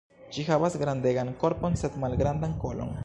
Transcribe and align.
Ĝi 0.35 0.45
havas 0.47 0.77
grandegan 0.83 1.29
korpon 1.45 1.77
sed 1.83 2.01
malgrandan 2.05 2.57
kolon. 2.65 2.99